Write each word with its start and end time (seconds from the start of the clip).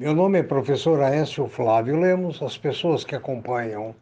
Meu 0.00 0.14
nome 0.14 0.38
é 0.38 0.42
professor 0.42 1.02
Aécio 1.02 1.46
Flávio 1.46 2.00
Lemos. 2.00 2.42
As 2.42 2.56
pessoas 2.56 3.04
que 3.04 3.14
acompanham 3.14 3.94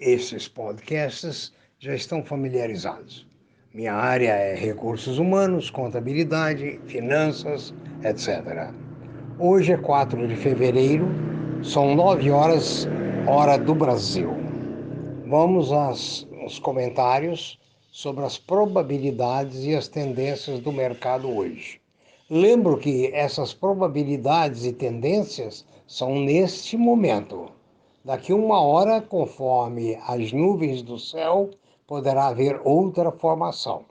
esses 0.00 0.48
podcasts 0.48 1.52
já 1.78 1.94
estão 1.94 2.24
familiarizados. 2.24 3.24
Minha 3.72 3.94
área 3.94 4.30
é 4.30 4.56
recursos 4.56 5.20
humanos, 5.20 5.70
contabilidade, 5.70 6.80
finanças, 6.86 7.72
etc. 8.02 8.72
Hoje 9.38 9.74
é 9.74 9.76
4 9.76 10.26
de 10.26 10.34
fevereiro, 10.34 11.06
são 11.62 11.94
9 11.94 12.32
horas, 12.32 12.88
hora 13.24 13.56
do 13.56 13.76
Brasil. 13.76 14.34
Vamos 15.24 15.70
aos, 15.70 16.26
aos 16.42 16.58
comentários 16.58 17.60
sobre 17.92 18.24
as 18.24 18.36
probabilidades 18.36 19.62
e 19.62 19.72
as 19.72 19.86
tendências 19.86 20.58
do 20.58 20.72
mercado 20.72 21.30
hoje. 21.30 21.83
Lembro 22.30 22.78
que 22.78 23.08
essas 23.12 23.52
probabilidades 23.52 24.64
e 24.64 24.72
tendências 24.72 25.62
são 25.86 26.14
neste 26.18 26.74
momento. 26.74 27.50
Daqui 28.02 28.32
uma 28.32 28.62
hora, 28.62 29.02
conforme 29.02 29.96
as 30.06 30.32
nuvens 30.32 30.80
do 30.80 30.98
céu, 30.98 31.50
poderá 31.86 32.28
haver 32.28 32.58
outra 32.64 33.12
formação. 33.12 33.84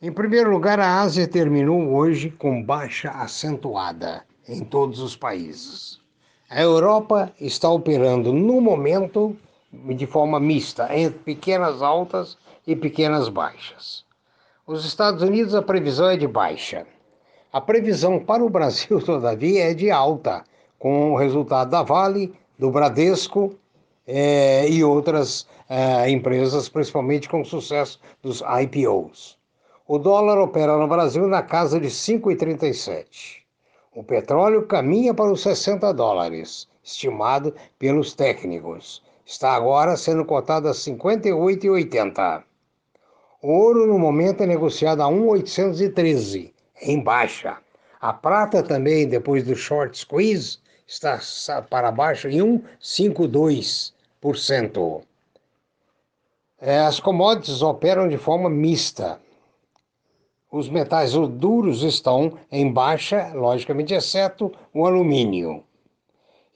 Em 0.00 0.12
primeiro 0.12 0.52
lugar, 0.52 0.78
a 0.78 1.00
Ásia 1.00 1.26
terminou 1.26 1.94
hoje 1.94 2.30
com 2.30 2.62
baixa 2.62 3.10
acentuada 3.10 4.24
em 4.48 4.62
todos 4.62 5.00
os 5.00 5.16
países. 5.16 6.00
A 6.48 6.62
Europa 6.62 7.32
está 7.40 7.68
operando 7.70 8.32
no 8.32 8.60
momento 8.60 9.36
de 9.72 10.06
forma 10.06 10.38
mista, 10.38 10.96
entre 10.96 11.18
pequenas 11.18 11.82
altas 11.82 12.38
e 12.64 12.76
pequenas 12.76 13.28
baixas. 13.28 14.04
Os 14.66 14.86
Estados 14.86 15.22
Unidos, 15.22 15.54
a 15.54 15.60
previsão 15.60 16.08
é 16.08 16.16
de 16.16 16.26
baixa. 16.26 16.86
A 17.54 17.60
previsão 17.60 18.18
para 18.18 18.44
o 18.44 18.50
Brasil, 18.50 18.98
todavia, 19.06 19.70
é 19.70 19.74
de 19.74 19.88
alta, 19.88 20.42
com 20.76 21.12
o 21.12 21.16
resultado 21.16 21.70
da 21.70 21.84
Vale, 21.84 22.34
do 22.58 22.68
Bradesco 22.68 23.54
é, 24.04 24.68
e 24.68 24.82
outras 24.82 25.46
é, 25.68 26.10
empresas, 26.10 26.68
principalmente 26.68 27.28
com 27.28 27.42
o 27.42 27.44
sucesso 27.44 28.00
dos 28.20 28.42
IPOs. 28.60 29.38
O 29.86 29.98
dólar 29.98 30.36
opera 30.40 30.76
no 30.76 30.88
Brasil 30.88 31.28
na 31.28 31.42
casa 31.42 31.78
de 31.78 31.86
5,37. 31.86 33.42
O 33.94 34.02
petróleo 34.02 34.66
caminha 34.66 35.14
para 35.14 35.30
os 35.30 35.40
60 35.42 35.94
dólares, 35.94 36.68
estimado 36.82 37.54
pelos 37.78 38.14
técnicos. 38.14 39.00
Está 39.24 39.52
agora 39.52 39.96
sendo 39.96 40.24
cotado 40.24 40.68
a 40.68 40.72
58,80. 40.72 42.42
O 43.40 43.52
ouro 43.52 43.86
no 43.86 43.96
momento 43.96 44.42
é 44.42 44.46
negociado 44.46 45.02
a 45.02 45.06
1,813, 45.06 46.53
em 46.84 47.02
baixa. 47.02 47.56
A 48.00 48.12
prata 48.12 48.62
também, 48.62 49.08
depois 49.08 49.42
do 49.44 49.56
short 49.56 49.98
squeeze, 49.98 50.58
está 50.86 51.18
para 51.62 51.90
baixo 51.90 52.28
em 52.28 52.38
1,52%. 52.38 55.02
É, 56.60 56.78
as 56.80 57.00
commodities 57.00 57.62
operam 57.62 58.06
de 58.08 58.18
forma 58.18 58.50
mista. 58.50 59.20
Os 60.52 60.68
metais 60.68 61.12
duros 61.12 61.82
estão 61.82 62.38
em 62.50 62.72
baixa, 62.72 63.32
logicamente, 63.34 63.92
exceto 63.92 64.52
o 64.72 64.86
alumínio. 64.86 65.64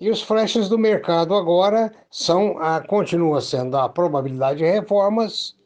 E 0.01 0.09
os 0.09 0.23
flashes 0.23 0.69
do 0.69 0.79
mercado 0.79 1.35
agora 1.35 1.93
são 2.09 2.57
a, 2.59 2.81
continua 2.81 3.41
sendo 3.41 3.77
a 3.77 3.89
probabilidade 3.89 4.59
de 4.59 4.65
reformas 4.65 5.57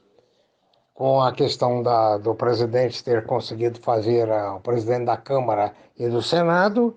com 0.94 1.22
a 1.22 1.32
questão 1.32 1.82
da, 1.82 2.18
do 2.18 2.34
presidente 2.34 3.02
ter 3.02 3.24
conseguido 3.24 3.80
fazer, 3.80 4.30
a, 4.30 4.54
o 4.56 4.60
presidente 4.60 5.06
da 5.06 5.16
Câmara 5.16 5.72
e 5.98 6.08
do 6.08 6.22
Senado. 6.22 6.94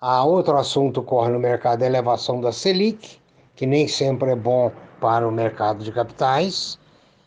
Há 0.00 0.24
outro 0.24 0.56
assunto 0.56 1.02
corre 1.02 1.30
no 1.32 1.38
mercado, 1.38 1.82
a 1.82 1.86
elevação 1.86 2.40
da 2.40 2.52
Selic, 2.52 3.18
que 3.56 3.66
nem 3.66 3.88
sempre 3.88 4.30
é 4.30 4.36
bom 4.36 4.70
para 5.00 5.26
o 5.26 5.32
mercado 5.32 5.82
de 5.82 5.90
capitais. 5.90 6.78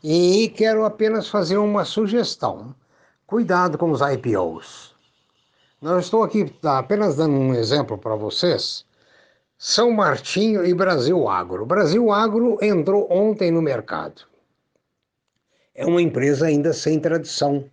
E 0.03 0.49
quero 0.55 0.85
apenas 0.85 1.27
fazer 1.27 1.57
uma 1.57 1.85
sugestão. 1.85 2.73
Cuidado 3.27 3.77
com 3.77 3.91
os 3.91 3.99
IPOs. 4.01 4.95
Não 5.81 5.99
estou 5.99 6.23
aqui 6.23 6.53
apenas 6.63 7.17
dando 7.17 7.35
um 7.35 7.53
exemplo 7.53 7.97
para 7.97 8.15
vocês. 8.15 8.85
São 9.57 9.91
Martinho 9.91 10.65
e 10.65 10.73
Brasil 10.73 11.27
Agro. 11.27 11.65
Brasil 11.65 12.11
Agro 12.11 12.57
entrou 12.61 13.07
ontem 13.11 13.51
no 13.51 13.61
mercado 13.61 14.30
é 15.75 15.85
uma 15.85 16.01
empresa 16.01 16.47
ainda 16.47 16.73
sem 16.73 16.99
tradição, 16.99 17.65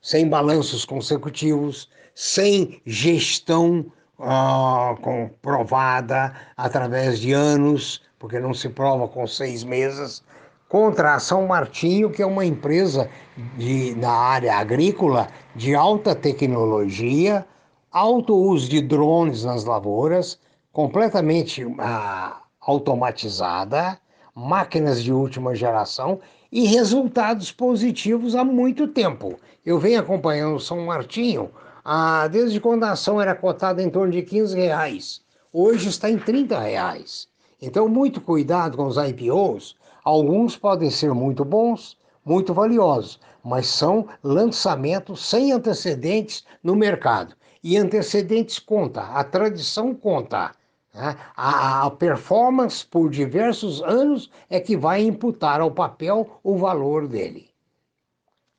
sem 0.00 0.28
balanços 0.28 0.84
consecutivos, 0.84 1.88
sem 2.14 2.80
gestão 2.84 3.86
uh, 4.18 4.96
comprovada 5.00 6.34
através 6.56 7.18
de 7.18 7.32
anos, 7.32 8.02
porque 8.18 8.38
não 8.38 8.54
se 8.54 8.68
prova 8.68 9.08
com 9.08 9.26
seis 9.26 9.64
meses, 9.64 10.22
contra 10.68 11.14
a 11.14 11.20
São 11.20 11.46
Martinho, 11.46 12.10
que 12.10 12.22
é 12.22 12.26
uma 12.26 12.44
empresa 12.44 13.08
de, 13.56 13.94
na 13.96 14.10
área 14.10 14.56
agrícola 14.56 15.28
de 15.54 15.74
alta 15.74 16.14
tecnologia, 16.14 17.46
alto 17.90 18.34
uso 18.34 18.68
de 18.68 18.82
drones 18.82 19.44
nas 19.44 19.64
lavouras, 19.64 20.38
completamente 20.72 21.64
uh, 21.64 22.36
automatizada, 22.60 23.98
máquinas 24.34 25.02
de 25.02 25.12
última 25.12 25.54
geração 25.54 26.20
e 26.50 26.66
resultados 26.66 27.50
positivos 27.52 28.34
há 28.34 28.44
muito 28.44 28.88
tempo. 28.88 29.38
Eu 29.64 29.78
venho 29.78 30.00
acompanhando 30.00 30.56
o 30.56 30.60
São 30.60 30.84
Martinho 30.86 31.50
ah, 31.84 32.28
desde 32.28 32.60
quando 32.60 32.84
a 32.84 32.92
ação 32.92 33.20
era 33.20 33.34
cotada 33.34 33.82
em 33.82 33.90
torno 33.90 34.12
de 34.12 34.22
15 34.22 34.56
reais. 34.56 35.20
Hoje 35.52 35.88
está 35.88 36.10
em 36.10 36.18
30 36.18 36.58
reais. 36.58 37.28
Então, 37.60 37.88
muito 37.88 38.20
cuidado 38.20 38.76
com 38.76 38.86
os 38.86 38.96
IPOs. 38.96 39.76
Alguns 40.04 40.56
podem 40.56 40.90
ser 40.90 41.12
muito 41.14 41.44
bons, 41.44 41.96
muito 42.24 42.52
valiosos, 42.52 43.18
mas 43.42 43.66
são 43.66 44.06
lançamentos 44.22 45.24
sem 45.24 45.52
antecedentes 45.52 46.44
no 46.62 46.76
mercado. 46.76 47.34
E 47.62 47.76
antecedentes 47.76 48.58
conta, 48.58 49.02
a 49.02 49.24
tradição 49.24 49.94
conta. 49.94 50.52
Né? 50.96 51.16
A, 51.36 51.88
performance 51.90 52.84
por 52.84 53.08
diversos 53.10 53.80
anos 53.82 54.30
é 54.48 54.58
que 54.58 54.76
vai 54.76 55.02
imputar 55.02 55.60
ao 55.60 55.70
papel 55.70 56.40
o 56.42 56.56
valor 56.56 57.06
dele. 57.06 57.50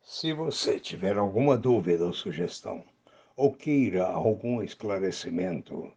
Se 0.04 0.32
você 0.34 0.80
tiver 0.80 1.18
alguma 1.18 1.58
dúvida 1.58 2.06
ou 2.06 2.14
sugestão, 2.14 2.84
ou 3.36 3.52
queira 3.52 4.06
algum 4.06 4.62
esclarecimento 4.62 5.92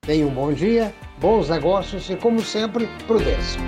Tenha 0.02 0.26
um 0.26 0.34
bom 0.34 0.52
dia, 0.52 0.94
bons 1.18 1.48
negócios 1.48 2.08
e, 2.08 2.14
como 2.16 2.38
sempre, 2.40 2.86
prudência. 3.08 3.60